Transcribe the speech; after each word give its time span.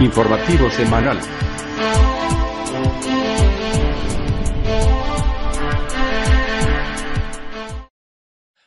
Informativo 0.00 0.70
semanal. 0.70 1.18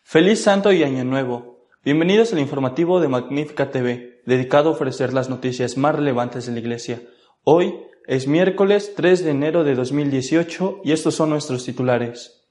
Feliz 0.03 0.43
Santo 0.43 0.73
y 0.73 0.83
Año 0.83 1.05
Nuevo. 1.05 1.69
Bienvenidos 1.85 2.33
al 2.33 2.39
informativo 2.39 2.99
de 2.99 3.07
Magnífica 3.07 3.71
TV, 3.71 4.21
dedicado 4.25 4.67
a 4.67 4.71
ofrecer 4.73 5.13
las 5.13 5.29
noticias 5.29 5.77
más 5.77 5.95
relevantes 5.95 6.47
de 6.47 6.51
la 6.51 6.59
Iglesia. 6.59 7.01
Hoy 7.45 7.79
es 8.07 8.27
miércoles 8.27 8.91
3 8.97 9.23
de 9.23 9.31
enero 9.31 9.63
de 9.63 9.75
2018 9.75 10.81
y 10.83 10.91
estos 10.91 11.15
son 11.15 11.29
nuestros 11.29 11.63
titulares. 11.63 12.49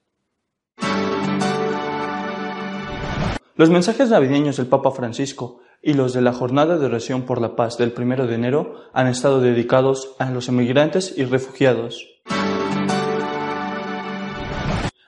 Los 3.57 3.69
mensajes 3.69 4.09
navideños 4.09 4.57
del 4.57 4.69
Papa 4.69 4.91
Francisco 4.91 5.61
y 5.83 5.95
los 5.95 6.13
de 6.13 6.21
la 6.21 6.33
Jornada 6.33 6.79
de 6.79 6.87
Oración 6.87 7.23
por 7.23 7.41
la 7.41 7.57
Paz 7.57 7.79
del 7.79 7.95
1 7.97 8.27
de 8.27 8.35
enero 8.35 8.75
han 8.93 9.07
estado 9.07 9.41
dedicados 9.41 10.15
a 10.19 10.31
los 10.31 10.49
emigrantes 10.49 11.15
y 11.17 11.25
refugiados. 11.25 12.07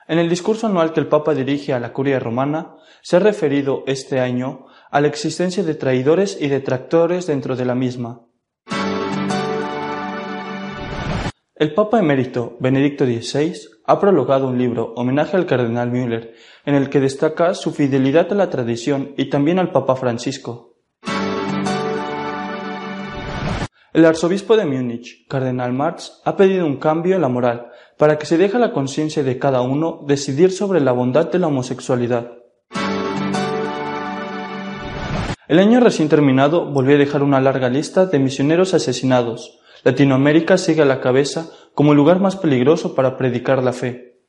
En 0.07 0.19
el 0.19 0.29
discurso 0.29 0.67
anual 0.67 0.93
que 0.93 0.99
el 0.99 1.07
Papa 1.07 1.33
dirige 1.33 1.73
a 1.73 1.79
la 1.79 1.93
Curia 1.93 2.19
romana, 2.19 2.75
se 3.01 3.15
ha 3.15 3.19
referido 3.19 3.83
este 3.87 4.19
año 4.19 4.65
a 4.91 5.01
la 5.01 5.07
existencia 5.07 5.63
de 5.63 5.75
traidores 5.75 6.37
y 6.39 6.49
detractores 6.49 7.27
dentro 7.27 7.55
de 7.55 7.65
la 7.65 7.75
misma. 7.75 8.21
El 11.55 11.73
Papa 11.73 11.99
emérito 11.99 12.57
Benedicto 12.59 13.05
XVI 13.05 13.72
ha 13.85 13.99
prologado 13.99 14.47
un 14.47 14.57
libro, 14.57 14.93
homenaje 14.95 15.35
al 15.35 15.45
cardenal 15.45 15.91
Müller, 15.91 16.35
en 16.65 16.75
el 16.75 16.89
que 16.89 16.99
destaca 16.99 17.53
su 17.53 17.71
fidelidad 17.71 18.31
a 18.31 18.35
la 18.35 18.49
tradición 18.49 19.13
y 19.17 19.29
también 19.29 19.59
al 19.59 19.71
Papa 19.71 19.95
Francisco. 19.95 20.77
El 23.93 24.05
arzobispo 24.05 24.57
de 24.57 24.65
Múnich, 24.65 25.27
cardenal 25.27 25.71
Marx, 25.71 26.21
ha 26.25 26.35
pedido 26.35 26.65
un 26.65 26.77
cambio 26.77 27.15
en 27.15 27.21
la 27.21 27.29
moral 27.29 27.67
para 27.97 28.17
que 28.17 28.25
se 28.25 28.37
deje 28.37 28.57
a 28.57 28.59
la 28.59 28.71
conciencia 28.71 29.23
de 29.23 29.37
cada 29.37 29.61
uno 29.61 29.99
decidir 30.07 30.51
sobre 30.51 30.81
la 30.81 30.93
bondad 30.93 31.31
de 31.31 31.37
la 31.37 31.47
homosexualidad. 31.47 32.31
El 35.47 35.59
año 35.59 35.79
recién 35.79 36.09
terminado 36.09 36.71
volvió 36.71 36.95
a 36.95 36.99
dejar 36.99 37.21
una 37.21 37.39
larga 37.39 37.69
lista 37.69 38.07
de 38.07 38.17
misioneros 38.17 38.73
asesinados. 38.73 39.59
Latinoamérica 39.83 40.57
sigue 40.57 40.81
a 40.81 40.85
la 40.85 41.01
cabeza 41.01 41.49
como 41.73 41.91
el 41.91 41.97
lugar 41.97 42.19
más 42.19 42.35
peligroso 42.35 42.95
para 42.95 43.17
predicar 43.17 43.63
la 43.63 43.73
fe. 43.73 44.21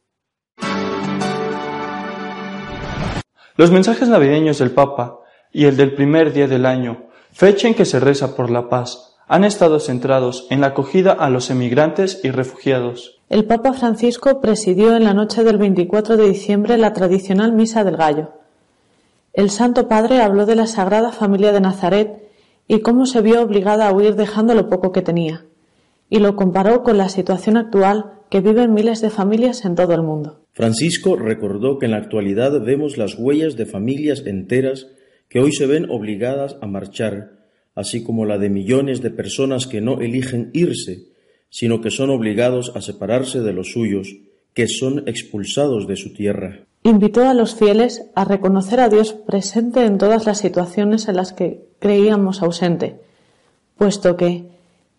Los 3.56 3.70
mensajes 3.70 4.08
navideños 4.08 4.58
del 4.58 4.72
Papa 4.72 5.20
y 5.52 5.66
el 5.66 5.76
del 5.76 5.94
primer 5.94 6.32
día 6.32 6.48
del 6.48 6.66
año, 6.66 7.06
fecha 7.32 7.68
en 7.68 7.74
que 7.74 7.84
se 7.84 8.00
reza 8.00 8.34
por 8.34 8.50
la 8.50 8.68
paz, 8.68 9.16
han 9.28 9.44
estado 9.44 9.78
centrados 9.78 10.46
en 10.50 10.60
la 10.60 10.68
acogida 10.68 11.12
a 11.12 11.30
los 11.30 11.50
emigrantes 11.50 12.20
y 12.24 12.30
refugiados. 12.30 13.20
El 13.30 13.44
Papa 13.44 13.72
Francisco 13.72 14.40
presidió 14.40 14.96
en 14.96 15.04
la 15.04 15.14
noche 15.14 15.44
del 15.44 15.58
24 15.58 16.16
de 16.16 16.28
diciembre 16.28 16.76
la 16.78 16.92
tradicional 16.92 17.52
Misa 17.52 17.84
del 17.84 17.96
Gallo. 17.96 18.32
El 19.32 19.50
Santo 19.50 19.88
Padre 19.88 20.20
habló 20.20 20.46
de 20.46 20.56
la 20.56 20.66
Sagrada 20.66 21.12
Familia 21.12 21.52
de 21.52 21.60
Nazaret 21.60 22.24
y 22.66 22.80
cómo 22.80 23.06
se 23.06 23.20
vio 23.20 23.42
obligada 23.42 23.88
a 23.88 23.92
huir 23.92 24.14
dejando 24.14 24.54
lo 24.54 24.68
poco 24.68 24.92
que 24.92 25.02
tenía, 25.02 25.44
y 26.08 26.18
lo 26.18 26.36
comparó 26.36 26.82
con 26.82 26.98
la 26.98 27.08
situación 27.08 27.56
actual 27.56 28.12
que 28.30 28.40
viven 28.40 28.74
miles 28.74 29.00
de 29.00 29.10
familias 29.10 29.64
en 29.64 29.74
todo 29.74 29.94
el 29.94 30.02
mundo. 30.02 30.40
Francisco 30.52 31.16
recordó 31.16 31.78
que 31.78 31.86
en 31.86 31.92
la 31.92 31.98
actualidad 31.98 32.60
vemos 32.64 32.96
las 32.96 33.18
huellas 33.18 33.56
de 33.56 33.66
familias 33.66 34.22
enteras 34.24 34.86
que 35.28 35.40
hoy 35.40 35.52
se 35.52 35.66
ven 35.66 35.90
obligadas 35.90 36.56
a 36.60 36.66
marchar, 36.66 37.44
así 37.74 38.04
como 38.04 38.24
la 38.24 38.38
de 38.38 38.50
millones 38.50 39.02
de 39.02 39.10
personas 39.10 39.66
que 39.66 39.80
no 39.80 40.00
eligen 40.00 40.50
irse, 40.52 41.08
sino 41.50 41.80
que 41.80 41.90
son 41.90 42.10
obligados 42.10 42.72
a 42.74 42.80
separarse 42.80 43.40
de 43.40 43.52
los 43.52 43.72
suyos, 43.72 44.16
que 44.54 44.68
son 44.68 45.02
expulsados 45.06 45.86
de 45.86 45.96
su 45.96 46.12
tierra. 46.12 46.66
Invitó 46.86 47.26
a 47.26 47.32
los 47.32 47.54
fieles 47.54 48.10
a 48.14 48.26
reconocer 48.26 48.78
a 48.78 48.90
Dios 48.90 49.14
presente 49.14 49.86
en 49.86 49.96
todas 49.96 50.26
las 50.26 50.36
situaciones 50.36 51.08
en 51.08 51.16
las 51.16 51.32
que 51.32 51.66
creíamos 51.78 52.42
ausente, 52.42 53.00
puesto 53.78 54.18
que 54.18 54.50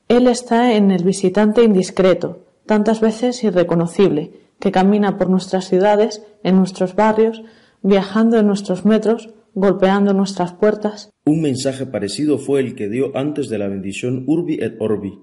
Él 0.07 0.25
está 0.25 0.73
en 0.73 0.89
el 0.89 1.03
visitante 1.03 1.61
indiscreto, 1.61 2.39
tantas 2.65 3.01
veces 3.01 3.43
irreconocible, 3.43 4.31
que 4.59 4.71
camina 4.71 5.19
por 5.19 5.29
nuestras 5.29 5.69
ciudades, 5.69 6.23
en 6.41 6.55
nuestros 6.55 6.95
barrios, 6.95 7.43
viajando 7.83 8.39
en 8.39 8.47
nuestros 8.47 8.83
metros, 8.83 9.29
golpeando 9.53 10.11
nuestras 10.15 10.53
puertas. 10.53 11.11
Un 11.25 11.43
mensaje 11.43 11.85
parecido 11.85 12.39
fue 12.39 12.61
el 12.61 12.73
que 12.73 12.89
dio 12.89 13.15
antes 13.15 13.47
de 13.47 13.59
la 13.59 13.67
bendición 13.67 14.23
Urbi 14.25 14.55
et 14.55 14.75
Orbi, 14.79 15.19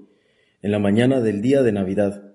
en 0.62 0.70
la 0.70 0.78
mañana 0.78 1.20
del 1.20 1.42
día 1.42 1.64
de 1.64 1.72
Navidad, 1.72 2.31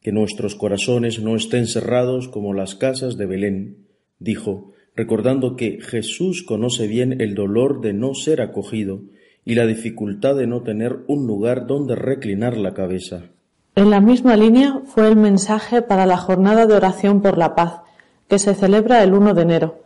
que 0.00 0.12
nuestros 0.12 0.54
corazones 0.54 1.20
no 1.20 1.36
estén 1.36 1.66
cerrados 1.66 2.28
como 2.28 2.54
las 2.54 2.74
casas 2.74 3.16
de 3.16 3.26
Belén, 3.26 3.86
dijo, 4.18 4.72
recordando 4.96 5.56
que 5.56 5.80
Jesús 5.80 6.42
conoce 6.42 6.86
bien 6.86 7.20
el 7.20 7.34
dolor 7.34 7.80
de 7.80 7.92
no 7.92 8.14
ser 8.14 8.40
acogido 8.40 9.02
y 9.44 9.54
la 9.54 9.66
dificultad 9.66 10.36
de 10.36 10.46
no 10.46 10.62
tener 10.62 11.00
un 11.06 11.26
lugar 11.26 11.66
donde 11.66 11.96
reclinar 11.96 12.56
la 12.56 12.74
cabeza. 12.74 13.30
En 13.76 13.90
la 13.90 14.00
misma 14.00 14.36
línea 14.36 14.82
fue 14.84 15.08
el 15.08 15.16
mensaje 15.16 15.80
para 15.82 16.06
la 16.06 16.16
jornada 16.16 16.66
de 16.66 16.74
oración 16.74 17.22
por 17.22 17.38
la 17.38 17.54
paz, 17.54 17.80
que 18.28 18.38
se 18.38 18.54
celebra 18.54 19.02
el 19.02 19.14
1 19.14 19.34
de 19.34 19.42
enero. 19.42 19.82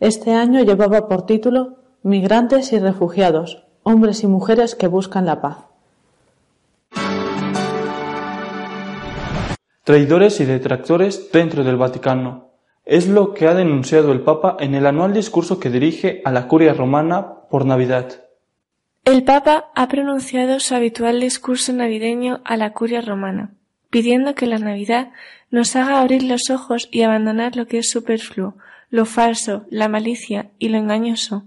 Este 0.00 0.32
año 0.32 0.62
llevaba 0.62 1.08
por 1.08 1.26
título 1.26 1.76
Migrantes 2.02 2.72
y 2.72 2.78
refugiados, 2.78 3.64
hombres 3.82 4.22
y 4.22 4.26
mujeres 4.26 4.74
que 4.74 4.88
buscan 4.88 5.26
la 5.26 5.40
paz. 5.40 5.58
Traidores 9.86 10.40
y 10.40 10.44
detractores 10.44 11.30
dentro 11.30 11.62
del 11.62 11.76
Vaticano. 11.76 12.50
Es 12.84 13.06
lo 13.06 13.34
que 13.34 13.46
ha 13.46 13.54
denunciado 13.54 14.10
el 14.10 14.20
Papa 14.20 14.56
en 14.58 14.74
el 14.74 14.84
anual 14.84 15.12
discurso 15.12 15.60
que 15.60 15.70
dirige 15.70 16.22
a 16.24 16.32
la 16.32 16.48
Curia 16.48 16.74
Romana 16.74 17.34
por 17.48 17.64
Navidad. 17.64 18.24
El 19.04 19.22
Papa 19.22 19.70
ha 19.76 19.86
pronunciado 19.86 20.58
su 20.58 20.74
habitual 20.74 21.20
discurso 21.20 21.72
navideño 21.72 22.40
a 22.44 22.56
la 22.56 22.72
Curia 22.72 23.00
Romana, 23.00 23.52
pidiendo 23.88 24.34
que 24.34 24.46
la 24.46 24.58
Navidad 24.58 25.12
nos 25.52 25.76
haga 25.76 26.00
abrir 26.00 26.24
los 26.24 26.50
ojos 26.50 26.88
y 26.90 27.02
abandonar 27.02 27.54
lo 27.54 27.68
que 27.68 27.78
es 27.78 27.88
superfluo, 27.88 28.56
lo 28.90 29.04
falso, 29.04 29.66
la 29.70 29.86
malicia 29.86 30.50
y 30.58 30.70
lo 30.70 30.78
engañoso, 30.78 31.46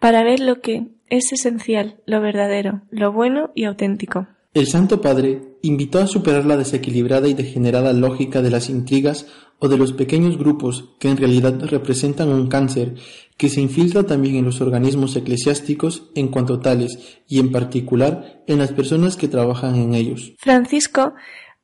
para 0.00 0.24
ver 0.24 0.40
lo 0.40 0.60
que 0.60 0.88
es 1.08 1.32
esencial, 1.32 1.98
lo 2.04 2.20
verdadero, 2.20 2.80
lo 2.90 3.12
bueno 3.12 3.52
y 3.54 3.62
auténtico. 3.62 4.26
El 4.56 4.66
Santo 4.68 5.02
Padre 5.02 5.42
invitó 5.60 5.98
a 5.98 6.06
superar 6.06 6.46
la 6.46 6.56
desequilibrada 6.56 7.28
y 7.28 7.34
degenerada 7.34 7.92
lógica 7.92 8.40
de 8.40 8.48
las 8.48 8.70
intrigas 8.70 9.26
o 9.58 9.68
de 9.68 9.76
los 9.76 9.92
pequeños 9.92 10.38
grupos 10.38 10.94
que 10.98 11.10
en 11.10 11.18
realidad 11.18 11.60
representan 11.66 12.30
un 12.30 12.48
cáncer 12.48 12.94
que 13.36 13.50
se 13.50 13.60
infiltra 13.60 14.04
también 14.04 14.36
en 14.36 14.46
los 14.46 14.62
organismos 14.62 15.14
eclesiásticos 15.14 16.10
en 16.14 16.28
cuanto 16.28 16.58
tales 16.58 17.20
y 17.28 17.38
en 17.38 17.52
particular 17.52 18.42
en 18.46 18.58
las 18.58 18.72
personas 18.72 19.18
que 19.18 19.28
trabajan 19.28 19.74
en 19.74 19.92
ellos. 19.92 20.32
Francisco 20.38 21.12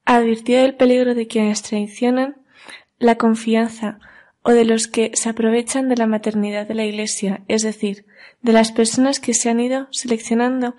advirtió 0.04 0.60
del 0.60 0.76
peligro 0.76 1.14
de 1.14 1.26
quienes 1.26 1.62
traicionan 1.62 2.42
la 2.98 3.16
confianza 3.16 4.00
o 4.42 4.50
de 4.50 4.66
los 4.66 4.86
que 4.86 5.12
se 5.14 5.30
aprovechan 5.30 5.88
de 5.88 5.96
la 5.96 6.06
maternidad 6.06 6.68
de 6.68 6.74
la 6.74 6.84
Iglesia, 6.84 7.42
es 7.48 7.62
decir, 7.62 8.04
de 8.42 8.52
las 8.52 8.70
personas 8.70 9.18
que 9.18 9.32
se 9.32 9.48
han 9.48 9.60
ido 9.60 9.88
seleccionando 9.92 10.74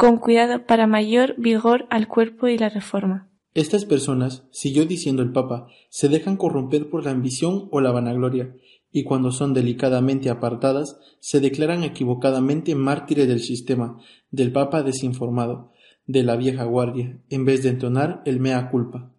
con 0.00 0.16
cuidado 0.16 0.64
para 0.64 0.86
mayor 0.86 1.34
vigor 1.36 1.84
al 1.90 2.08
cuerpo 2.08 2.48
y 2.48 2.56
la 2.56 2.70
reforma. 2.70 3.28
Estas 3.52 3.84
personas, 3.84 4.44
siguió 4.50 4.86
diciendo 4.86 5.20
el 5.20 5.30
Papa, 5.30 5.66
se 5.90 6.08
dejan 6.08 6.38
corromper 6.38 6.88
por 6.88 7.04
la 7.04 7.10
ambición 7.10 7.68
o 7.70 7.82
la 7.82 7.92
vanagloria, 7.92 8.56
y 8.90 9.04
cuando 9.04 9.30
son 9.30 9.52
delicadamente 9.52 10.30
apartadas, 10.30 10.98
se 11.20 11.40
declaran 11.40 11.84
equivocadamente 11.84 12.74
mártires 12.74 13.28
del 13.28 13.40
sistema, 13.40 13.98
del 14.30 14.52
Papa 14.52 14.82
desinformado, 14.82 15.70
de 16.06 16.22
la 16.22 16.36
vieja 16.36 16.64
guardia, 16.64 17.18
en 17.28 17.44
vez 17.44 17.62
de 17.62 17.68
entonar 17.68 18.22
el 18.24 18.40
mea 18.40 18.70
culpa. 18.70 19.12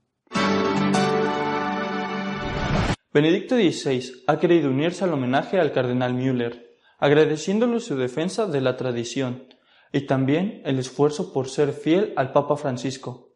Benedicto 3.14 3.56
XVI 3.56 4.24
ha 4.26 4.40
querido 4.40 4.72
unirse 4.72 5.04
al 5.04 5.14
homenaje 5.14 5.60
al 5.60 5.74
cardenal 5.74 6.16
Müller, 6.16 6.72
agradeciéndole 6.98 7.80
su 7.82 7.96
defensa 7.98 8.48
de 8.48 8.62
la 8.62 8.78
tradición, 8.78 9.44
y 9.92 10.02
también 10.02 10.62
el 10.66 10.80
esfuerzo 10.80 11.34
por 11.34 11.50
ser 11.50 11.74
fiel 11.74 12.14
al 12.16 12.32
Papa 12.32 12.56
Francisco. 12.58 13.30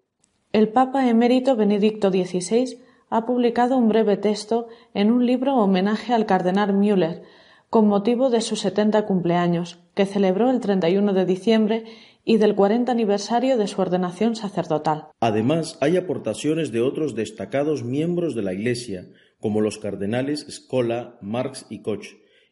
El 0.53 0.69
Papa 0.69 1.09
emérito 1.09 1.55
Benedicto 1.55 2.09
XVI 2.09 2.79
ha 3.09 3.25
publicado 3.25 3.77
un 3.77 3.89
breve 3.89 4.17
texto 4.17 4.67
en 4.93 5.11
un 5.11 5.25
libro 5.25 5.55
homenaje 5.55 6.13
al 6.13 6.25
cardenal 6.25 6.73
Müller 6.73 7.23
con 7.69 7.87
motivo 7.87 8.29
de 8.29 8.41
su 8.41 8.55
70 8.55 9.05
cumpleaños, 9.05 9.79
que 9.95 10.05
celebró 10.05 10.49
el 10.49 10.61
31 10.61 11.13
de 11.13 11.25
diciembre 11.25 11.83
y 12.23 12.37
del 12.37 12.55
40 12.55 12.91
aniversario 12.91 13.57
de 13.57 13.67
su 13.67 13.81
ordenación 13.81 14.35
sacerdotal. 14.35 15.07
Además, 15.19 15.77
hay 15.81 15.97
aportaciones 15.97 16.71
de 16.71 16.81
otros 16.81 17.15
destacados 17.15 17.83
miembros 17.83 18.33
de 18.33 18.43
la 18.43 18.53
Iglesia, 18.53 19.09
como 19.39 19.61
los 19.61 19.77
cardenales 19.77 20.45
Scola, 20.49 21.17
Marx 21.21 21.65
y 21.69 21.81
Koch, 21.81 22.05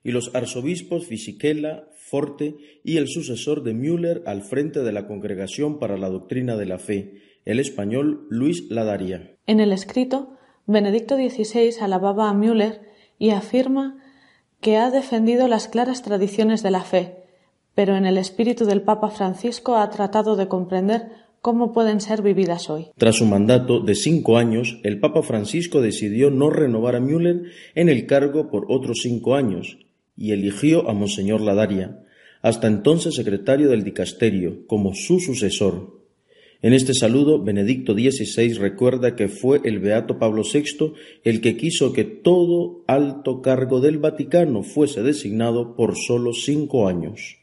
y 0.03 0.11
los 0.11 0.35
arzobispos 0.35 1.07
Fisichella, 1.07 1.87
Forte 2.03 2.57
y 2.83 2.97
el 2.97 3.07
sucesor 3.07 3.63
de 3.63 3.73
Müller 3.73 4.23
al 4.25 4.41
frente 4.41 4.81
de 4.83 4.91
la 4.91 5.07
Congregación 5.07 5.79
para 5.79 5.97
la 5.97 6.09
Doctrina 6.09 6.57
de 6.57 6.65
la 6.65 6.77
Fe, 6.77 7.21
el 7.45 7.59
español 7.59 8.27
Luis 8.29 8.69
Ladaria. 8.69 9.37
En 9.47 9.59
el 9.59 9.71
escrito, 9.71 10.37
Benedicto 10.65 11.15
XVI 11.15 11.75
alababa 11.81 12.29
a 12.29 12.33
Müller 12.33 12.81
y 13.17 13.31
afirma 13.31 13.97
que 14.59 14.77
ha 14.77 14.91
defendido 14.91 15.47
las 15.47 15.67
claras 15.67 16.01
tradiciones 16.01 16.61
de 16.61 16.71
la 16.71 16.81
fe, 16.81 17.23
pero 17.73 17.95
en 17.95 18.05
el 18.05 18.17
espíritu 18.17 18.65
del 18.65 18.81
Papa 18.81 19.09
Francisco 19.09 19.77
ha 19.77 19.89
tratado 19.89 20.35
de 20.35 20.47
comprender 20.47 21.09
cómo 21.41 21.73
pueden 21.73 21.99
ser 21.99 22.21
vividas 22.21 22.69
hoy. 22.69 22.87
Tras 22.97 23.15
su 23.15 23.25
mandato 23.25 23.79
de 23.79 23.95
cinco 23.95 24.37
años, 24.37 24.79
el 24.83 24.99
Papa 24.99 25.23
Francisco 25.23 25.81
decidió 25.81 26.31
no 26.31 26.49
renovar 26.49 26.95
a 26.95 26.99
Müller 26.99 27.43
en 27.75 27.89
el 27.89 28.05
cargo 28.05 28.49
por 28.49 28.65
otros 28.69 28.99
cinco 29.01 29.35
años 29.35 29.77
y 30.15 30.31
eligió 30.31 30.89
a 30.89 30.93
Monseñor 30.93 31.41
Ladaria, 31.41 32.03
hasta 32.41 32.67
entonces 32.67 33.15
secretario 33.15 33.69
del 33.69 33.83
dicasterio, 33.83 34.67
como 34.67 34.93
su 34.93 35.19
sucesor. 35.19 36.03
En 36.61 36.71
este 36.71 36.93
saludo, 36.93 37.43
Benedicto 37.43 37.93
XVI 37.93 38.53
recuerda 38.53 39.17
que 39.17 39.27
fue 39.27 39.59
el 39.65 39.79
Beato 39.79 40.17
Pablo 40.17 40.43
VI 40.43 40.93
el 41.25 41.41
que 41.41 41.57
quiso 41.57 41.91
que 41.91 42.05
todo 42.05 42.83
alto 42.87 43.41
cargo 43.41 43.81
del 43.81 43.97
Vaticano 43.97 44.63
fuese 44.63 45.03
designado 45.03 45.75
por 45.75 45.97
solo 45.97 46.31
cinco 46.31 46.87
años. 46.87 47.37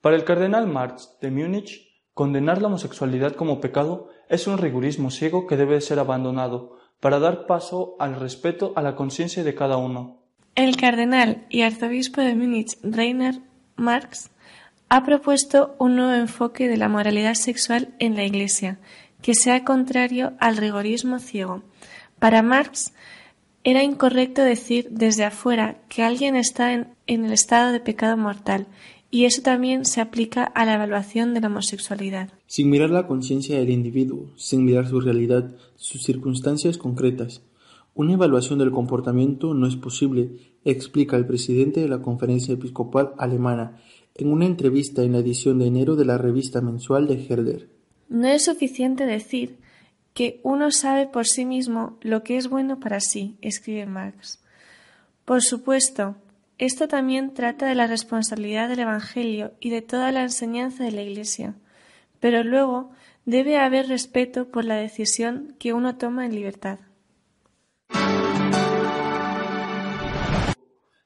Para 0.00 0.14
el 0.14 0.22
cardenal 0.22 0.68
Marx 0.68 1.16
de 1.20 1.32
Múnich, 1.32 1.88
condenar 2.14 2.62
la 2.62 2.68
homosexualidad 2.68 3.34
como 3.34 3.60
pecado 3.60 4.08
es 4.28 4.46
un 4.46 4.58
rigurismo 4.58 5.10
ciego 5.10 5.48
que 5.48 5.56
debe 5.56 5.80
ser 5.80 5.98
abandonado 5.98 6.77
para 7.00 7.18
dar 7.18 7.46
paso 7.46 7.96
al 7.98 8.16
respeto 8.16 8.72
a 8.76 8.82
la 8.82 8.96
conciencia 8.96 9.44
de 9.44 9.54
cada 9.54 9.76
uno. 9.76 10.18
El 10.54 10.76
cardenal 10.76 11.46
y 11.48 11.62
arzobispo 11.62 12.20
de 12.20 12.34
Múnich, 12.34 12.78
Rainer 12.82 13.40
Marx, 13.76 14.30
ha 14.88 15.04
propuesto 15.04 15.76
un 15.78 15.96
nuevo 15.96 16.14
enfoque 16.14 16.68
de 16.68 16.76
la 16.76 16.88
moralidad 16.88 17.34
sexual 17.34 17.94
en 17.98 18.16
la 18.16 18.24
Iglesia, 18.24 18.78
que 19.22 19.34
sea 19.34 19.64
contrario 19.64 20.32
al 20.40 20.56
rigorismo 20.56 21.18
ciego. 21.18 21.62
Para 22.18 22.42
Marx, 22.42 22.92
era 23.64 23.82
incorrecto 23.82 24.42
decir 24.42 24.88
desde 24.90 25.24
afuera 25.24 25.76
que 25.88 26.02
alguien 26.02 26.36
está 26.36 26.72
en, 26.72 26.96
el 27.06 27.32
estado 27.32 27.70
de 27.70 27.80
pecado 27.80 28.16
mortal, 28.16 28.66
y 29.10 29.24
eso 29.24 29.42
también 29.42 29.84
se 29.84 30.00
aplica 30.00 30.44
a 30.44 30.64
la 30.64 30.74
evaluación 30.74 31.34
de 31.34 31.40
la 31.40 31.46
homosexualidad. 31.46 32.30
Sin 32.46 32.70
mirar 32.70 32.90
la 32.90 33.06
conciencia 33.06 33.58
del 33.58 33.70
individuo, 33.70 34.30
sin 34.36 34.64
mirar 34.64 34.86
su 34.88 35.00
realidad, 35.00 35.54
sus 35.76 36.02
circunstancias 36.02 36.76
concretas, 36.76 37.42
una 37.94 38.12
evaluación 38.12 38.58
del 38.58 38.70
comportamiento 38.70 39.54
no 39.54 39.66
es 39.66 39.76
posible, 39.76 40.30
explica 40.64 41.16
el 41.16 41.26
presidente 41.26 41.80
de 41.80 41.88
la 41.88 42.00
Conferencia 42.00 42.54
Episcopal 42.54 43.12
Alemana 43.18 43.80
en 44.14 44.32
una 44.32 44.46
entrevista 44.46 45.02
en 45.02 45.12
la 45.12 45.18
edición 45.18 45.58
de 45.58 45.66
enero 45.66 45.96
de 45.96 46.04
la 46.04 46.18
revista 46.18 46.60
mensual 46.60 47.06
de 47.08 47.26
Herder. 47.28 47.68
No 48.08 48.28
es 48.28 48.44
suficiente 48.44 49.06
decir 49.06 49.58
que 50.12 50.40
uno 50.42 50.70
sabe 50.70 51.06
por 51.06 51.26
sí 51.26 51.44
mismo 51.44 51.98
lo 52.00 52.22
que 52.22 52.36
es 52.36 52.48
bueno 52.48 52.78
para 52.80 53.00
sí, 53.00 53.36
escribe 53.40 53.86
Marx. 53.86 54.40
Por 55.24 55.42
supuesto, 55.42 56.16
esto 56.58 56.88
también 56.88 57.34
trata 57.34 57.66
de 57.66 57.76
la 57.76 57.86
responsabilidad 57.86 58.68
del 58.68 58.80
Evangelio 58.80 59.52
y 59.60 59.70
de 59.70 59.80
toda 59.80 60.10
la 60.10 60.22
enseñanza 60.22 60.82
de 60.82 60.90
la 60.90 61.02
Iglesia, 61.02 61.54
pero 62.18 62.42
luego 62.42 62.90
debe 63.24 63.58
haber 63.58 63.86
respeto 63.86 64.48
por 64.48 64.64
la 64.64 64.74
decisión 64.74 65.54
que 65.60 65.72
uno 65.72 65.96
toma 65.96 66.26
en 66.26 66.34
libertad. 66.34 66.80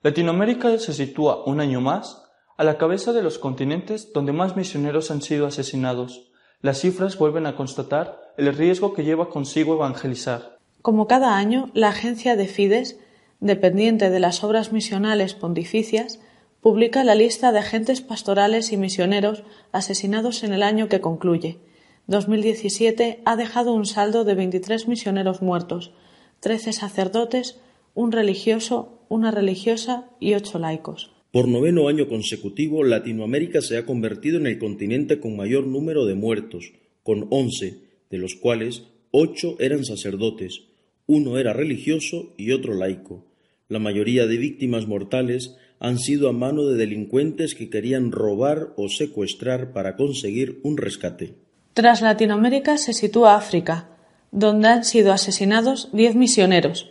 Latinoamérica 0.03 0.79
se 0.79 0.95
sitúa 0.95 1.45
un 1.45 1.61
año 1.61 1.83
más 1.83 2.25
a 2.57 2.65
la 2.65 2.79
cabeza 2.79 3.13
de 3.13 3.23
los 3.23 3.39
continentes 3.39 4.13
donde 4.15 4.33
más 4.33 4.57
misioneros 4.57 5.11
han 5.11 5.21
sido 5.21 5.47
asesinados. 5.47 6.33
Las 6.61 6.81
cifras 6.81 7.19
vuelven 7.19 7.47
a 7.47 7.57
constatar 7.57 8.19
el 8.39 8.55
riesgo 8.55 8.95
que 8.95 9.05
lleva 9.05 9.29
consigo 9.29 9.75
evangelizar. 9.75 10.59
Como 10.81 11.07
cada 11.07 11.37
año, 11.37 11.71
la 11.75 11.89
agencia 11.89 12.37
de 12.37 12.49
Fides, 12.49 12.99
dependiente 13.43 14.09
de 14.09 14.21
las 14.21 14.45
obras 14.45 14.73
misionales 14.73 15.35
pontificias, 15.35 16.21
publica 16.61 17.03
la 17.03 17.17
lista 17.17 17.51
de 17.51 17.59
agentes 17.59 18.01
pastorales 18.01 18.73
y 18.73 18.77
misioneros 18.77 19.43
asesinados 19.73 20.45
en 20.45 20.53
el 20.53 20.63
año 20.63 20.89
que 20.89 21.01
concluye. 21.01 21.59
2017 22.07 23.21
ha 23.25 23.37
dejado 23.37 23.75
un 23.75 23.85
saldo 23.85 24.25
de 24.25 24.37
23 24.37 24.87
misioneros 24.87 25.43
muertos, 25.43 25.93
13 26.39 26.73
sacerdotes, 26.73 27.59
un 27.95 28.13
religioso, 28.13 29.01
una 29.09 29.33
religiosa 29.33 30.09
y 30.21 30.35
ocho 30.35 30.61
laicos. 30.61 31.11
Por 31.33 31.49
noveno 31.49 31.89
año 31.89 32.09
consecutivo, 32.09 32.85
Latinoamérica 32.85 33.61
se 33.61 33.77
ha 33.77 33.85
convertido 33.85 34.39
en 34.39 34.47
el 34.47 34.59
continente 34.59 35.19
con 35.19 35.37
mayor 35.37 35.67
número 35.67 36.07
de 36.07 36.15
muertos, 36.15 36.73
con 37.03 37.27
once, 37.31 37.81
de 38.09 38.19
los 38.19 38.37
cuales 38.37 38.85
ocho 39.11 39.57
eran 39.59 39.85
sacerdotes, 39.85 40.63
uno 41.07 41.39
era 41.39 41.53
religioso 41.53 42.35
y 42.37 42.53
otro 42.53 42.75
laico. 42.75 43.32
La 43.73 43.79
mayoría 43.79 44.27
de 44.27 44.37
víctimas 44.37 44.87
mortales 44.87 45.57
han 45.81 45.99
sido 45.99 46.29
a 46.29 46.33
mano 46.35 46.67
de 46.67 46.77
delincuentes 46.77 47.55
que 47.55 47.71
querían 47.71 48.13
robar 48.13 48.75
o 48.77 48.91
secuestrar 48.91 49.73
para 49.73 49.97
conseguir 49.97 50.61
un 50.63 50.77
rescate. 50.77 51.37
Tras 51.73 52.03
Latinoamérica 52.03 52.77
se 52.77 52.93
sitúa 52.93 53.35
África, 53.35 53.89
donde 54.31 54.69
han 54.69 54.85
sido 54.85 55.11
asesinados 55.11 55.89
diez 55.95 56.15
misioneros, 56.15 56.91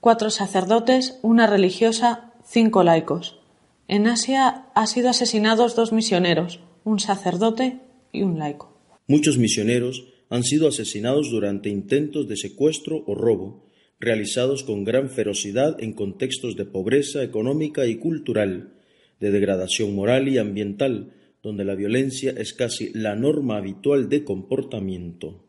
cuatro 0.00 0.30
sacerdotes, 0.30 1.18
una 1.20 1.46
religiosa, 1.46 2.32
cinco 2.46 2.82
laicos. 2.82 3.38
En 3.86 4.06
Asia 4.06 4.68
ha 4.74 4.86
sido 4.86 5.10
asesinados 5.10 5.76
dos 5.76 5.92
misioneros, 5.92 6.60
un 6.82 6.98
sacerdote 6.98 7.80
y 8.10 8.22
un 8.22 8.38
laico. 8.38 8.74
Muchos 9.06 9.36
misioneros 9.36 10.06
han 10.30 10.44
sido 10.44 10.66
asesinados 10.66 11.30
durante 11.30 11.68
intentos 11.68 12.26
de 12.26 12.38
secuestro 12.38 13.04
o 13.06 13.14
robo, 13.14 13.65
realizados 13.98 14.62
con 14.62 14.84
gran 14.84 15.08
ferocidad 15.08 15.76
en 15.80 15.92
contextos 15.92 16.56
de 16.56 16.64
pobreza 16.64 17.22
económica 17.22 17.86
y 17.86 17.96
cultural, 17.96 18.74
de 19.20 19.30
degradación 19.30 19.94
moral 19.94 20.28
y 20.28 20.38
ambiental, 20.38 21.12
donde 21.42 21.64
la 21.64 21.74
violencia 21.74 22.34
es 22.36 22.52
casi 22.52 22.90
la 22.92 23.14
norma 23.14 23.56
habitual 23.56 24.08
de 24.08 24.24
comportamiento. 24.24 25.44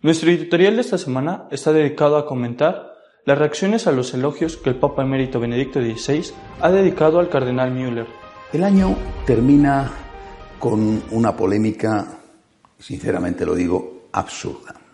Nuestro 0.00 0.30
editorial 0.30 0.76
de 0.76 0.80
esta 0.80 0.96
semana 0.96 1.48
está 1.50 1.72
dedicado 1.72 2.16
a 2.16 2.26
comentar 2.26 2.94
las 3.24 3.36
reacciones 3.38 3.86
a 3.86 3.92
los 3.92 4.14
elogios 4.14 4.56
que 4.56 4.70
el 4.70 4.76
Papa 4.76 5.02
emérito 5.02 5.38
Benedicto 5.38 5.80
XVI 5.80 6.32
ha 6.60 6.70
dedicado 6.70 7.18
al 7.18 7.28
cardenal 7.28 7.72
Müller. 7.72 8.06
El 8.52 8.64
año 8.64 8.96
termina 9.26 9.92
con 10.58 11.02
una 11.10 11.36
polémica, 11.36 12.20
sinceramente 12.78 13.44
lo 13.44 13.54
digo, 13.54 14.08
absurda. 14.12 14.87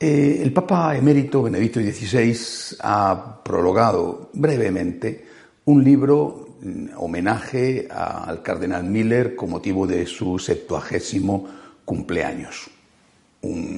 Eh, 0.00 0.42
el 0.44 0.52
Papa 0.52 0.96
emérito 0.96 1.42
Benedicto 1.42 1.80
XVI 1.80 2.76
ha 2.82 3.42
prologado 3.42 4.30
brevemente 4.32 5.24
un 5.64 5.82
libro 5.82 6.58
en 6.62 6.92
homenaje 6.96 7.88
al 7.90 8.40
cardenal 8.40 8.84
Miller 8.84 9.34
con 9.34 9.50
motivo 9.50 9.88
de 9.88 10.06
su 10.06 10.38
septuagésimo 10.38 11.48
cumpleaños, 11.84 12.70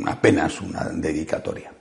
apenas 0.04 0.60
una 0.60 0.90
dedicatoria. 0.90 1.72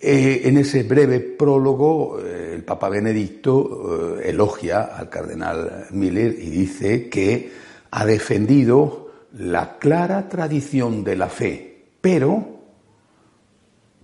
Eh, 0.00 0.42
en 0.44 0.56
ese 0.56 0.84
breve 0.84 1.18
prólogo, 1.18 2.20
eh, 2.20 2.52
el 2.54 2.62
Papa 2.62 2.88
Benedicto 2.88 4.20
elogia 4.22 4.96
al 4.96 5.08
cardenal 5.08 5.86
Miller 5.90 6.36
y 6.38 6.50
dice 6.50 7.08
que 7.08 7.50
ha 7.90 8.06
defendido 8.06 9.10
la 9.32 9.76
clara 9.78 10.28
tradición 10.28 11.02
de 11.02 11.16
la 11.16 11.28
fe, 11.28 11.86
pero 12.00 12.59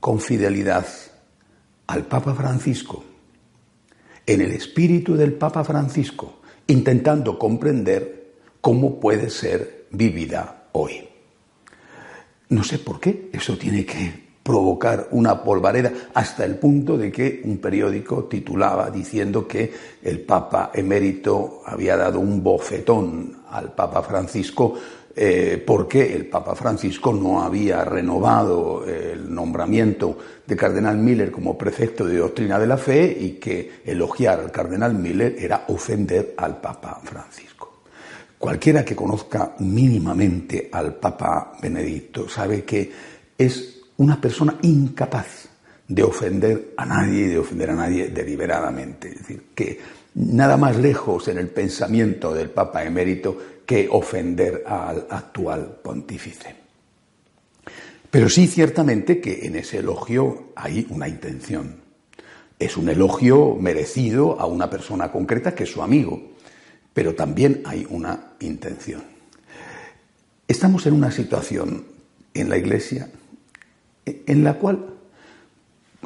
con 0.00 0.21
fidelidad 0.21 0.87
al 1.87 2.05
Papa 2.07 2.35
Francisco, 2.35 3.05
en 4.26 4.41
el 4.41 4.53
espíritu 4.53 5.15
del 5.17 5.35
Papa 5.35 5.62
Francisco, 5.65 6.41
intentando 6.67 7.38
comprender 7.38 8.35
cómo 8.61 8.99
puede 8.99 9.31
ser 9.31 9.87
vivida 9.91 10.69
hoy. 10.73 11.09
No 12.49 12.62
sé 12.65 12.79
por 12.79 13.00
qué 13.00 13.31
eso 13.33 13.57
tiene 13.57 13.85
que 13.85 14.26
provocar 14.47 15.09
una 15.11 15.43
polvareda 15.43 15.93
hasta 16.15 16.45
el 16.45 16.57
punto 16.57 16.97
de 16.97 17.11
que 17.11 17.43
un 17.45 17.59
periódico 17.59 18.25
titulaba 18.25 18.91
diciendo 18.91 19.49
que 19.49 19.73
el 20.03 20.21
Papa 20.21 20.71
emérito 20.73 21.62
había 21.67 21.97
dado 21.97 22.21
un 22.21 22.45
bofetón 22.45 23.43
al 23.50 23.73
Papa 23.73 24.03
Francisco 24.03 24.75
eh, 25.16 25.62
porque 25.66 26.14
el 26.14 26.26
Papa 26.26 26.54
Francisco 26.54 27.12
no 27.12 27.42
había 27.42 27.85
renovado 27.85 28.85
el 28.85 29.35
nombramiento 29.35 30.18
de 30.46 30.56
Cardenal 30.56 30.99
Miller 30.99 31.32
como 31.32 31.56
prefecto 31.56 32.06
de 32.06 32.18
doctrina 32.18 32.58
de 32.58 32.66
la 32.66 32.76
fe 32.76 33.16
y 33.18 33.32
que 33.32 33.80
elogiar 33.85 34.40
al 34.40 34.52
Cardenal 34.52 34.94
Miller 34.94 35.37
era 35.38 35.64
ofender 35.68 36.35
al 36.37 36.61
Papa 36.61 37.00
Francisco. 37.02 37.82
Cualquiera 38.38 38.85
que 38.85 38.94
conozca 38.94 39.54
mínimamente 39.61 40.68
al 40.70 40.94
Papa 40.96 41.54
Benedicto 41.62 42.28
sabe 42.28 42.64
que 42.64 42.92
es 43.38 43.80
una 43.96 44.20
persona 44.20 44.58
incapaz 44.62 45.49
de 45.88 46.02
ofender 46.02 46.75
a 46.76 46.85
nadie 46.85 47.23
y 47.23 47.28
de 47.28 47.38
ofender 47.38 47.70
a 47.70 47.76
nadie 47.76 48.08
deliberadamente. 48.08 49.08
Es 49.08 49.18
decir, 49.18 49.46
que 49.54 49.80
nada 50.14 50.56
más 50.56 50.76
lejos 50.76 51.28
en 51.28 51.38
el 51.38 51.49
pensamiento 51.49 52.35
del 52.35 52.50
Papa 52.50 52.85
emérito 52.85 53.55
que 53.66 53.88
ofender 53.90 54.62
al 54.66 55.06
actual 55.11 55.78
pontífice. 55.82 56.54
Pero 58.11 58.28
sí 58.28 58.46
ciertamente 58.46 59.20
que 59.20 59.46
en 59.46 59.56
ese 59.56 59.78
elogio 59.78 60.52
hay 60.54 60.87
una 60.88 61.08
intención. 61.08 61.80
Es 62.58 62.76
un 62.76 62.88
elogio 62.88 63.56
merecido 63.56 64.40
a 64.40 64.46
una 64.46 64.70
persona 64.70 65.12
concreta 65.12 65.54
que 65.54 65.64
es 65.64 65.73
su 65.73 65.82
amigo, 65.82 66.30
pero 66.94 67.14
también 67.14 67.62
hay 67.66 67.87
una 67.90 68.32
intención. 68.40 69.02
Estamos 70.49 70.87
en 70.87 70.94
una 70.94 71.11
situación 71.11 71.85
en 72.32 72.49
la 72.49 72.56
Iglesia 72.56 73.11
en 74.06 74.44
la 74.44 74.54
cual 74.54 74.87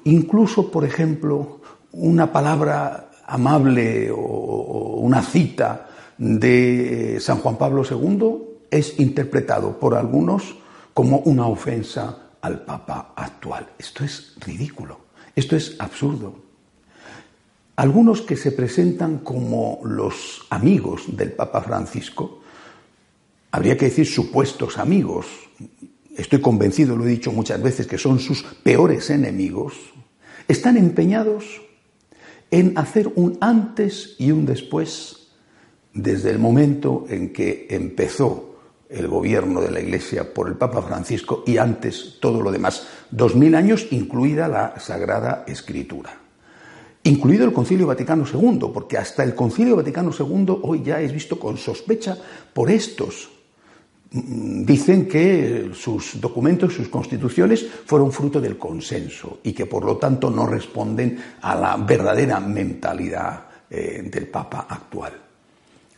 incluso, 0.05 0.71
por 0.71 0.85
ejemplo, 0.85 1.61
una 1.93 2.33
palabra 2.33 3.11
amable 3.27 4.11
o 4.11 4.97
una 5.01 5.23
cita 5.23 5.90
de 6.21 7.17
San 7.19 7.39
Juan 7.39 7.57
Pablo 7.57 7.83
II 7.83 8.67
es 8.71 9.01
interpretado 9.01 9.81
por 9.81 9.95
algunos 9.95 10.55
como 10.93 11.21
una 11.21 11.47
ofensa 11.47 12.33
al 12.43 12.63
Papa 12.63 13.15
actual. 13.17 13.71
Esto 13.79 14.05
es 14.05 14.35
ridículo, 14.39 15.01
esto 15.35 15.57
es 15.57 15.77
absurdo. 15.79 16.35
Algunos 17.77 18.21
que 18.21 18.37
se 18.37 18.53
presentan 18.53 19.21
como 19.21 19.81
los 19.85 20.47
amigos 20.51 21.05
del 21.17 21.33
Papa 21.33 21.63
Francisco, 21.63 22.43
habría 23.51 23.79
que 23.79 23.87
decir 23.87 24.07
supuestos 24.07 24.77
amigos, 24.77 25.27
estoy 26.15 26.43
convencido, 26.43 26.97
lo 26.97 27.07
he 27.07 27.11
dicho 27.11 27.33
muchas 27.33 27.63
veces, 27.63 27.87
que 27.87 27.97
son 27.97 28.19
sus 28.19 28.43
peores 28.43 29.09
enemigos, 29.09 29.73
están 30.47 30.77
empeñados 30.77 31.63
en 32.51 32.77
hacer 32.77 33.11
un 33.15 33.39
antes 33.41 34.17
y 34.19 34.33
un 34.33 34.45
después 34.45 35.20
desde 35.93 36.31
el 36.31 36.39
momento 36.39 37.05
en 37.09 37.33
que 37.33 37.67
empezó 37.71 38.51
el 38.89 39.07
gobierno 39.07 39.61
de 39.61 39.71
la 39.71 39.81
Iglesia 39.81 40.35
por 40.35 40.49
el 40.49 40.57
Papa 40.57 40.83
Francisco 40.83 41.45
y 41.47 41.59
antes 41.59 42.19
todo 42.21 42.43
lo 42.43 42.51
demás, 42.51 42.87
dos 43.11 43.37
mil 43.37 43.55
años, 43.55 43.87
incluida 43.91 44.49
la 44.49 44.79
Sagrada 44.81 45.45
Escritura. 45.47 46.19
Incluido 47.05 47.45
el 47.45 47.53
Concilio 47.53 47.87
Vaticano 47.87 48.25
II, 48.31 48.71
porque 48.75 48.99
hasta 48.99 49.23
el 49.23 49.35
Concilio 49.35 49.77
Vaticano 49.77 50.11
II 50.19 50.59
hoy 50.63 50.83
ya 50.83 51.01
es 51.01 51.13
visto 51.13 51.39
con 51.39 51.57
sospecha 51.57 52.19
por 52.53 52.71
estos. 52.71 53.31
Mm, 54.11 54.65
dicen 54.65 55.09
que 55.09 55.71
sus 55.73 56.21
documentos, 56.21 56.75
sus 56.75 56.89
constituciones 56.89 57.65
fueron 57.87 58.13
fruto 58.13 58.41
del 58.41 58.59
consenso 58.59 59.39
y 59.45 59.53
que 59.53 59.67
por 59.67 59.85
lo 59.85 59.97
tanto 59.97 60.31
no 60.31 60.47
responden 60.47 61.17
a 61.41 61.55
la 61.55 61.77
verdadera 61.77 62.41
mentalidad 62.41 63.45
eh, 63.71 64.03
del 64.11 64.27
Papa 64.27 64.67
actual. 64.69 65.30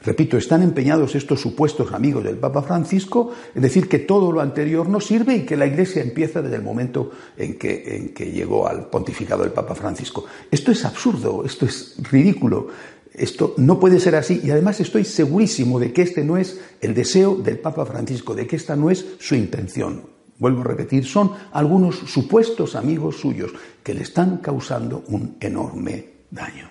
Repito, 0.05 0.37
están 0.37 0.63
empeñados 0.63 1.15
estos 1.15 1.41
supuestos 1.41 1.93
amigos 1.93 2.25
del 2.25 2.37
Papa 2.37 2.63
Francisco 2.63 3.33
en 3.55 3.63
decir 3.63 3.89
que 3.89 4.01
todo 4.01 4.33
lo 4.33 4.41
anterior 4.41 4.89
no 4.89 5.01
sirve 5.01 5.37
y 5.37 5.43
que 5.43 5.57
la 5.57 5.67
Iglesia 5.67 6.03
empieza 6.03 6.43
desde 6.43 6.57
el 6.57 6.63
momento 6.63 7.13
en 7.37 7.57
que, 7.57 8.33
llegó 8.33 8.67
al 8.67 8.89
pontificado 8.89 9.45
del 9.45 9.53
Papa 9.53 9.75
Francisco. 9.75 10.25
Esto 10.51 10.73
es 10.73 10.85
absurdo, 10.85 11.45
esto 11.45 11.67
es 11.67 11.95
ridículo, 12.11 12.69
esto 13.15 13.55
no 13.59 13.79
puede 13.79 14.01
ser 14.01 14.17
así 14.17 14.41
y 14.43 14.51
además 14.51 14.81
estoy 14.81 15.05
segurísimo 15.05 15.79
de 15.79 15.93
que 15.93 16.03
este 16.03 16.25
no 16.25 16.37
es 16.37 16.61
el 16.81 16.95
deseo 16.95 17.37
del 17.37 17.59
Papa 17.59 17.87
Francisco, 17.87 18.35
de 18.35 18.47
que 18.47 18.57
esta 18.57 18.75
no 18.75 18.91
es 18.91 19.07
su 19.21 19.37
intención. 19.37 20.03
Vuelvo 20.39 20.63
a 20.63 20.65
repetir, 20.65 21.05
son 21.05 21.31
algunos 21.53 21.97
supuestos 21.97 22.75
amigos 22.75 23.19
suyos 23.19 23.53
que 23.85 23.95
le 23.95 24.03
están 24.03 24.39
causando 24.39 25.05
un 25.09 25.37
enorme 25.39 26.09
daño. 26.31 26.69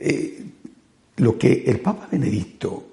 Eh, 0.00 0.44
lo 1.18 1.38
que 1.38 1.64
el 1.66 1.80
Papa 1.80 2.08
Benedicto 2.10 2.84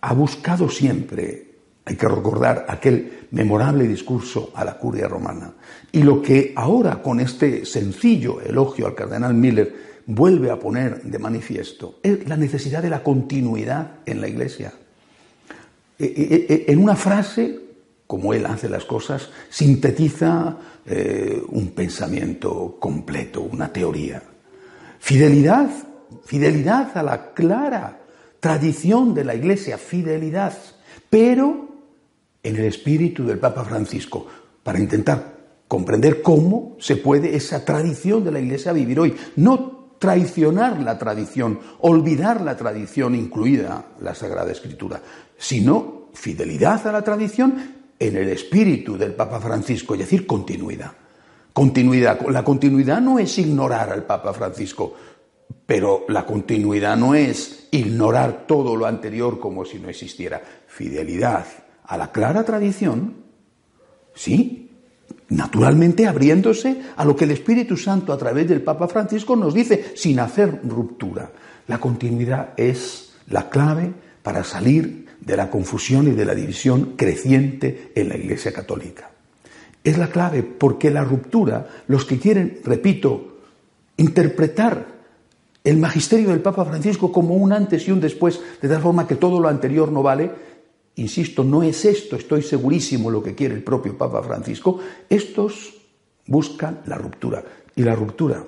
ha 0.00 0.14
buscado 0.14 0.68
siempre, 0.68 1.46
hay 1.84 1.96
que 1.96 2.08
recordar 2.08 2.66
aquel 2.68 3.28
memorable 3.30 3.86
discurso 3.86 4.52
a 4.54 4.64
la 4.64 4.78
curia 4.78 5.08
romana, 5.08 5.52
y 5.92 6.02
lo 6.02 6.22
que 6.22 6.52
ahora 6.56 7.02
con 7.02 7.20
este 7.20 7.64
sencillo 7.64 8.40
elogio 8.40 8.86
al 8.86 8.94
cardenal 8.94 9.34
Miller 9.34 9.88
vuelve 10.06 10.50
a 10.50 10.58
poner 10.58 11.02
de 11.02 11.18
manifiesto, 11.18 11.98
es 12.02 12.28
la 12.28 12.36
necesidad 12.36 12.82
de 12.82 12.90
la 12.90 13.02
continuidad 13.02 13.98
en 14.06 14.20
la 14.20 14.28
Iglesia. 14.28 14.72
E, 15.98 16.04
e, 16.04 16.54
e, 16.54 16.72
en 16.72 16.78
una 16.78 16.96
frase, 16.96 17.58
como 18.06 18.32
él 18.32 18.46
hace 18.46 18.68
las 18.68 18.84
cosas, 18.84 19.28
sintetiza 19.50 20.56
eh, 20.86 21.42
un 21.48 21.70
pensamiento 21.72 22.76
completo, 22.78 23.42
una 23.42 23.70
teoría. 23.70 24.22
Fidelidad 24.98 25.68
fidelidad 26.24 26.96
a 26.96 27.02
la 27.02 27.32
clara 27.32 28.00
tradición 28.40 29.14
de 29.14 29.24
la 29.24 29.34
Iglesia, 29.34 29.78
fidelidad, 29.78 30.56
pero 31.10 31.68
en 32.42 32.56
el 32.56 32.64
espíritu 32.64 33.26
del 33.26 33.38
Papa 33.38 33.64
Francisco, 33.64 34.26
para 34.62 34.78
intentar 34.78 35.38
comprender 35.66 36.22
cómo 36.22 36.76
se 36.78 36.96
puede 36.96 37.36
esa 37.36 37.64
tradición 37.64 38.24
de 38.24 38.32
la 38.32 38.40
Iglesia 38.40 38.72
vivir 38.72 39.00
hoy. 39.00 39.14
No 39.36 39.78
traicionar 39.98 40.80
la 40.80 40.98
tradición, 40.98 41.58
olvidar 41.80 42.40
la 42.40 42.56
tradición, 42.56 43.14
incluida 43.14 43.86
la 44.00 44.14
Sagrada 44.14 44.52
Escritura, 44.52 45.00
sino 45.36 46.08
fidelidad 46.14 46.86
a 46.86 46.92
la 46.92 47.02
tradición 47.02 47.76
en 47.98 48.16
el 48.16 48.28
espíritu 48.28 48.96
del 48.96 49.14
Papa 49.14 49.40
Francisco, 49.40 49.94
es 49.94 50.00
decir, 50.00 50.26
continuidad. 50.26 50.92
Continuidad. 51.52 52.20
La 52.28 52.44
continuidad 52.44 53.00
no 53.00 53.18
es 53.18 53.36
ignorar 53.38 53.90
al 53.90 54.04
Papa 54.04 54.32
Francisco, 54.32 54.94
pero 55.66 56.04
la 56.08 56.24
continuidad 56.24 56.96
no 56.96 57.14
es 57.14 57.68
ignorar 57.70 58.46
todo 58.46 58.76
lo 58.76 58.86
anterior 58.86 59.38
como 59.38 59.64
si 59.64 59.78
no 59.78 59.88
existiera. 59.88 60.42
Fidelidad 60.66 61.46
a 61.84 61.96
la 61.96 62.12
clara 62.12 62.44
tradición, 62.44 63.14
sí, 64.14 64.70
naturalmente 65.28 66.06
abriéndose 66.06 66.80
a 66.96 67.04
lo 67.04 67.16
que 67.16 67.24
el 67.24 67.32
Espíritu 67.32 67.76
Santo 67.76 68.12
a 68.12 68.18
través 68.18 68.48
del 68.48 68.62
Papa 68.62 68.88
Francisco 68.88 69.36
nos 69.36 69.54
dice 69.54 69.92
sin 69.94 70.20
hacer 70.20 70.60
ruptura. 70.64 71.30
La 71.66 71.78
continuidad 71.78 72.54
es 72.56 73.12
la 73.28 73.50
clave 73.50 73.92
para 74.22 74.44
salir 74.44 75.06
de 75.20 75.36
la 75.36 75.50
confusión 75.50 76.08
y 76.08 76.12
de 76.12 76.24
la 76.24 76.34
división 76.34 76.94
creciente 76.96 77.92
en 77.94 78.08
la 78.08 78.16
Iglesia 78.16 78.52
Católica. 78.52 79.10
Es 79.84 79.98
la 79.98 80.08
clave 80.08 80.42
porque 80.42 80.90
la 80.90 81.04
ruptura, 81.04 81.68
los 81.86 82.04
que 82.04 82.18
quieren, 82.18 82.60
repito, 82.64 83.38
interpretar 83.96 84.97
el 85.68 85.76
magisterio 85.76 86.30
del 86.30 86.40
Papa 86.40 86.64
Francisco 86.64 87.12
como 87.12 87.34
un 87.34 87.52
antes 87.52 87.86
y 87.86 87.90
un 87.90 88.00
después, 88.00 88.40
de 88.62 88.68
tal 88.68 88.80
forma 88.80 89.06
que 89.06 89.16
todo 89.16 89.38
lo 89.38 89.48
anterior 89.48 89.92
no 89.92 90.02
vale, 90.02 90.30
insisto, 90.96 91.44
no 91.44 91.62
es 91.62 91.84
esto, 91.84 92.16
estoy 92.16 92.40
segurísimo 92.40 93.10
lo 93.10 93.22
que 93.22 93.34
quiere 93.34 93.54
el 93.54 93.62
propio 93.62 93.96
Papa 93.98 94.22
Francisco, 94.22 94.80
estos 95.10 95.74
buscan 96.26 96.80
la 96.86 96.96
ruptura. 96.96 97.44
Y 97.76 97.82
la 97.82 97.94
ruptura 97.94 98.42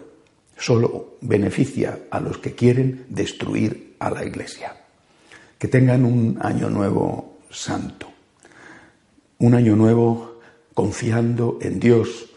solo 0.56 1.18
beneficia 1.20 2.06
a 2.10 2.20
los 2.20 2.38
que 2.38 2.54
quieren 2.54 3.04
destruir 3.10 3.96
a 3.98 4.08
la 4.08 4.24
Iglesia. 4.24 4.74
Que 5.58 5.68
tengan 5.68 6.06
un 6.06 6.38
año 6.40 6.70
nuevo 6.70 7.36
santo, 7.50 8.06
un 9.40 9.54
año 9.54 9.76
nuevo 9.76 10.40
confiando 10.72 11.58
en 11.60 11.78
Dios, 11.78 12.30